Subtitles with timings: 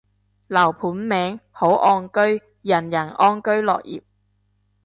[0.47, 4.01] 樓盤名，好岸居，人人安居樂業